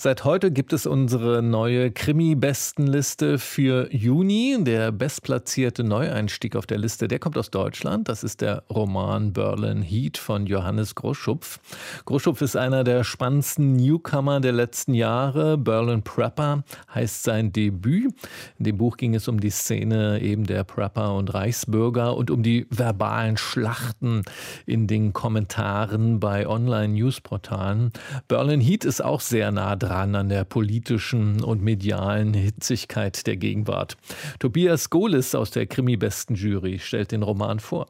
Seit 0.00 0.22
heute 0.22 0.52
gibt 0.52 0.72
es 0.72 0.86
unsere 0.86 1.42
neue 1.42 1.90
Krimi-Bestenliste 1.90 3.36
für 3.36 3.92
Juni. 3.92 4.56
Der 4.60 4.92
bestplatzierte 4.92 5.82
Neueinstieg 5.82 6.54
auf 6.54 6.66
der 6.66 6.78
Liste, 6.78 7.08
der 7.08 7.18
kommt 7.18 7.36
aus 7.36 7.50
Deutschland. 7.50 8.08
Das 8.08 8.22
ist 8.22 8.40
der 8.40 8.62
Roman 8.70 9.32
Berlin 9.32 9.82
Heat 9.82 10.16
von 10.16 10.46
Johannes 10.46 10.94
Groschupf. 10.94 11.58
Groschupf 12.04 12.42
ist 12.42 12.56
einer 12.56 12.84
der 12.84 13.02
spannendsten 13.02 13.74
Newcomer 13.74 14.38
der 14.38 14.52
letzten 14.52 14.94
Jahre. 14.94 15.58
Berlin 15.58 16.04
Prepper 16.04 16.62
heißt 16.94 17.24
sein 17.24 17.52
Debüt. 17.52 18.14
In 18.60 18.66
dem 18.66 18.78
Buch 18.78 18.98
ging 18.98 19.16
es 19.16 19.26
um 19.26 19.40
die 19.40 19.50
Szene 19.50 20.20
eben 20.20 20.44
der 20.44 20.62
Prepper 20.62 21.16
und 21.16 21.34
Reichsbürger 21.34 22.16
und 22.16 22.30
um 22.30 22.44
die 22.44 22.68
verbalen 22.70 23.36
Schlachten 23.36 24.22
in 24.64 24.86
den 24.86 25.12
Kommentaren 25.12 26.20
bei 26.20 26.46
Online-Newsportalen. 26.46 27.90
Berlin 28.28 28.60
Heat 28.60 28.84
ist 28.84 29.02
auch 29.02 29.20
sehr 29.20 29.50
nah 29.50 29.74
dran 29.74 29.87
dran 29.88 30.14
an 30.14 30.28
der 30.28 30.44
politischen 30.44 31.42
und 31.42 31.62
medialen 31.62 32.34
Hitzigkeit 32.34 33.26
der 33.26 33.36
Gegenwart. 33.36 33.96
Tobias 34.38 34.90
Gohlis 34.90 35.34
aus 35.34 35.50
der 35.50 35.66
Krimi-Besten-Jury 35.66 36.78
stellt 36.78 37.12
den 37.12 37.22
Roman 37.22 37.58
vor. 37.58 37.86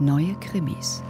Neue 0.00 0.34
Krimis. 0.40 1.02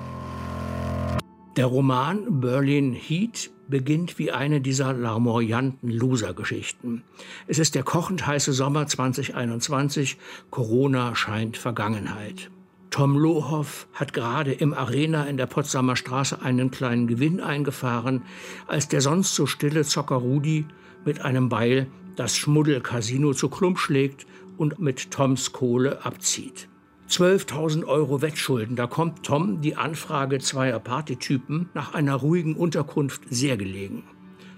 Der 1.56 1.64
Roman 1.64 2.42
Berlin 2.42 2.92
Heat 2.92 3.50
beginnt 3.66 4.18
wie 4.18 4.30
eine 4.30 4.60
dieser 4.60 4.92
larmoyanten 4.92 5.90
Loser-Geschichten. 5.90 7.02
Es 7.46 7.58
ist 7.58 7.74
der 7.74 7.82
kochend 7.82 8.26
heiße 8.26 8.52
Sommer 8.52 8.86
2021. 8.86 10.18
Corona 10.50 11.14
scheint 11.14 11.56
Vergangenheit. 11.56 12.50
Tom 12.90 13.16
Lohoff 13.16 13.88
hat 13.94 14.12
gerade 14.12 14.52
im 14.52 14.74
Arena 14.74 15.24
in 15.24 15.38
der 15.38 15.46
Potsdamer 15.46 15.96
Straße 15.96 16.42
einen 16.42 16.70
kleinen 16.70 17.06
Gewinn 17.06 17.40
eingefahren, 17.40 18.20
als 18.66 18.88
der 18.88 19.00
sonst 19.00 19.34
so 19.34 19.46
stille 19.46 19.84
Zocker 19.84 20.16
Rudi 20.16 20.66
mit 21.06 21.22
einem 21.22 21.48
Beil 21.48 21.86
das 22.16 22.36
Schmuddelcasino 22.36 23.32
zu 23.32 23.48
Klump 23.48 23.78
schlägt 23.78 24.26
und 24.58 24.78
mit 24.78 25.10
Toms 25.10 25.52
Kohle 25.52 26.04
abzieht. 26.04 26.68
12.000 27.08 27.84
Euro 27.84 28.20
Wettschulden. 28.20 28.76
Da 28.76 28.86
kommt 28.86 29.24
Tom 29.24 29.60
die 29.60 29.76
Anfrage 29.76 30.38
zweier 30.38 30.80
Partytypen 30.80 31.68
nach 31.72 31.94
einer 31.94 32.14
ruhigen 32.14 32.56
Unterkunft 32.56 33.22
sehr 33.30 33.56
gelegen. 33.56 34.02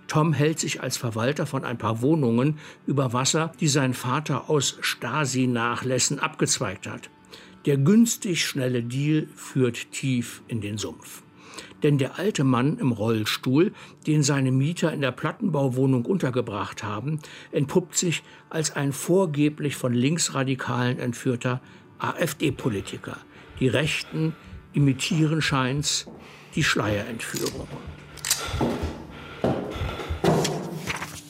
Tom 0.07 0.33
hält 0.33 0.59
sich 0.59 0.81
als 0.81 0.97
Verwalter 0.97 1.45
von 1.45 1.65
ein 1.65 1.77
paar 1.77 2.01
Wohnungen 2.01 2.59
über 2.87 3.13
Wasser, 3.13 3.53
die 3.61 3.69
sein 3.69 3.93
Vater 3.93 4.49
aus 4.49 4.79
Stasi-Nachlässen 4.81 6.19
abgezweigt 6.19 6.89
hat. 6.89 7.11
Der 7.67 7.77
günstig 7.77 8.47
schnelle 8.47 8.83
Deal 8.83 9.29
führt 9.37 9.93
tief 9.93 10.43
in 10.49 10.63
den 10.63 10.79
Sumpf. 10.79 11.23
Denn 11.83 11.99
der 11.99 12.19
alte 12.19 12.45
Mann 12.45 12.79
im 12.79 12.93
Rollstuhl, 12.93 13.73
den 14.07 14.23
seine 14.23 14.51
Mieter 14.51 14.93
in 14.93 15.03
der 15.03 15.13
Plattenbauwohnung 15.13 16.07
untergebracht 16.07 16.83
haben, 16.83 17.19
entpuppt 17.53 17.97
sich 17.97 18.23
als 18.49 18.75
ein 18.75 18.93
vorgeblich 18.93 19.77
von 19.77 19.93
Linksradikalen 19.93 20.99
entführter 20.99 21.61
AfD-Politiker. 21.99 23.17
Die 23.61 23.69
Rechten 23.69 24.35
imitieren 24.73 25.43
scheint's 25.43 26.07
die 26.55 26.65
Schleierentführung. 26.65 27.69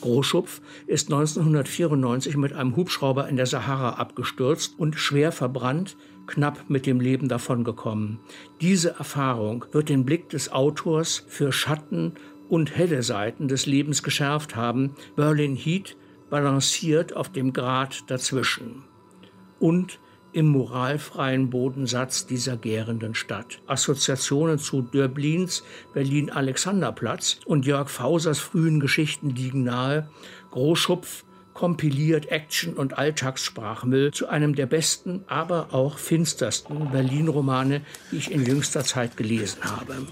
Großschupf 0.01 0.61
ist 0.87 1.11
1994 1.11 2.37
mit 2.37 2.53
einem 2.53 2.75
Hubschrauber 2.75 3.27
in 3.27 3.35
der 3.35 3.45
Sahara 3.45 3.91
abgestürzt 3.91 4.73
und 4.77 4.95
schwer 4.97 5.31
verbrannt, 5.31 5.97
knapp 6.25 6.69
mit 6.69 6.85
dem 6.85 6.99
Leben 6.99 7.27
davongekommen. 7.27 8.19
Diese 8.61 8.91
Erfahrung 8.91 9.65
wird 9.71 9.89
den 9.89 10.05
Blick 10.05 10.29
des 10.29 10.51
Autors 10.51 11.25
für 11.27 11.51
Schatten 11.51 12.13
und 12.47 12.75
helle 12.75 13.03
Seiten 13.03 13.47
des 13.47 13.65
Lebens 13.65 14.03
geschärft 14.03 14.55
haben. 14.55 14.95
Berlin 15.15 15.55
Heat 15.55 15.95
balanciert 16.29 17.15
auf 17.15 17.29
dem 17.29 17.53
Grat 17.53 18.09
dazwischen. 18.09 18.83
Und 19.59 19.99
im 20.31 20.47
moralfreien 20.47 21.49
Bodensatz 21.49 22.25
dieser 22.25 22.57
gärenden 22.57 23.15
Stadt. 23.15 23.61
Assoziationen 23.67 24.59
zu 24.59 24.81
Dörblins 24.81 25.63
Berlin-Alexanderplatz 25.93 27.39
und 27.45 27.65
Jörg 27.65 27.89
Fausers 27.89 28.39
frühen 28.39 28.79
Geschichten 28.79 29.29
liegen 29.31 29.63
nahe. 29.63 30.09
Großschupf 30.51 31.23
kompiliert 31.53 32.27
Action- 32.27 32.75
und 32.75 32.97
Alltagssprachmüll 32.97 34.11
zu 34.11 34.27
einem 34.27 34.55
der 34.55 34.65
besten, 34.65 35.23
aber 35.27 35.73
auch 35.73 35.97
finstersten 35.97 36.91
Berlin-Romane, 36.91 37.81
die 38.11 38.17
ich 38.17 38.31
in 38.31 38.45
jüngster 38.45 38.83
Zeit 38.83 39.17
gelesen 39.17 39.63
habe. 39.63 40.07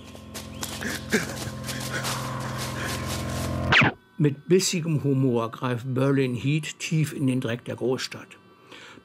Mit 4.18 4.48
bissigem 4.48 5.04
Humor 5.04 5.52
greift 5.52 5.86
Berlin 5.94 6.34
Heat 6.34 6.80
tief 6.80 7.14
in 7.14 7.28
den 7.28 7.40
Dreck 7.40 7.64
der 7.66 7.76
Großstadt. 7.76 8.28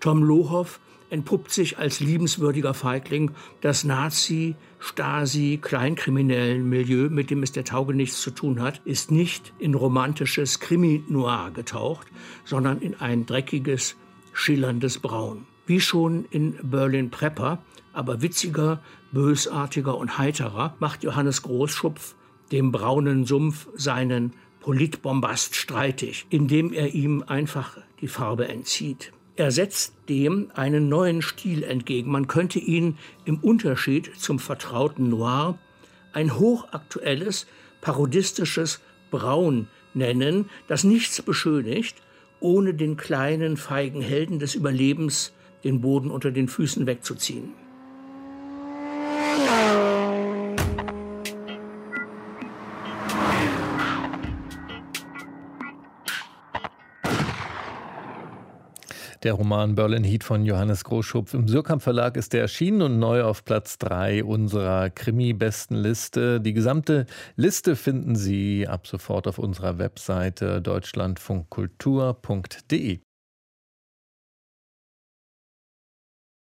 Tom 0.01 0.23
Lohoff 0.23 0.81
entpuppt 1.13 1.53
sich 1.53 1.79
als 1.79 2.01
liebenswürdiger 2.01 2.73
Feigling 2.73 3.33
das 3.61 3.85
Nazi, 3.85 4.57
Stasi, 4.79 5.59
kleinkriminellen 5.61 6.69
Milieu, 6.69 7.11
mit 7.11 7.31
dem 7.31 7.43
es 7.43 7.53
der 7.53 7.65
Tauge 7.65 7.95
nichts 7.95 8.21
zu 8.23 8.31
tun 8.31 8.61
hat, 8.61 8.81
ist 8.85 9.11
nicht 9.11 9.53
in 9.59 9.75
romantisches 9.75 10.59
Krimi-Noir 10.59 11.51
getaucht, 11.53 12.09
sondern 12.45 12.81
in 12.81 12.95
ein 12.95 13.27
dreckiges, 13.27 13.97
schillerndes 14.33 14.99
Braun. 14.99 15.47
Wie 15.67 15.81
schon 15.81 16.25
in 16.31 16.57
Berlin 16.63 17.11
Prepper, 17.11 17.63
aber 17.93 18.23
witziger, 18.23 18.81
bösartiger 19.13 19.97
und 19.97 20.17
heiterer, 20.17 20.75
macht 20.81 21.05
Johannes 21.05 21.43
Großschupf 21.43 22.15
dem 22.53 22.73
braunen 22.73 23.27
Sumpf 23.27 23.69
seinen 23.75 24.33
Politbombast 24.61 25.57
streitig, 25.57 26.27
indem 26.31 26.73
er 26.73 26.95
ihm 26.95 27.23
einfach 27.27 27.77
die 28.01 28.09
Farbe 28.09 28.49
entzieht. 28.49 29.13
Er 29.35 29.51
setzt 29.51 29.95
dem 30.09 30.51
einen 30.55 30.89
neuen 30.89 31.23
Stil 31.23 31.63
entgegen. 31.63 32.11
Man 32.11 32.27
könnte 32.27 32.59
ihn 32.59 32.99
im 33.25 33.39
Unterschied 33.39 34.11
zum 34.19 34.39
vertrauten 34.39 35.09
Noir 35.09 35.59
ein 36.13 36.39
hochaktuelles, 36.39 37.47
parodistisches 37.81 38.81
Braun 39.11 39.69
nennen, 39.95 40.51
das 40.69 40.85
nichts 40.85 41.23
beschönigt, 41.23 41.97
ohne 42.41 42.75
den 42.75 42.97
kleinen, 42.97 43.57
feigen 43.57 44.03
Helden 44.03 44.39
des 44.39 44.55
Überlebens 44.55 45.33
den 45.65 45.81
Boden 45.81 46.11
unter 46.11 46.31
den 46.31 46.49
Füßen 46.49 46.87
wegzuziehen. 46.87 47.62
Der 59.23 59.35
Roman 59.35 59.75
Berlin 59.77 60.03
Heat 60.03 60.25
von 60.25 60.45
Johannes 60.45 60.83
Großschupf 60.83 61.33
im 61.35 61.47
Surkamp 61.47 61.81
Verlag 61.81 62.17
ist 62.17 62.33
der 62.33 62.41
erschienen 62.41 62.83
und 62.83 62.99
neu 62.99 63.23
auf 63.23 63.45
Platz 63.45 63.79
3 63.79 64.25
unserer 64.25 64.91
Krimi-Bestenliste. 64.91 66.41
Die 66.41 66.53
gesamte 66.53 67.07
Liste 67.37 67.77
finden 67.77 68.17
Sie 68.17 68.67
ab 68.67 68.89
sofort 68.89 69.29
auf 69.29 69.39
unserer 69.39 69.79
Webseite 69.79 70.61
deutschlandfunkkultur.de. 70.61 72.99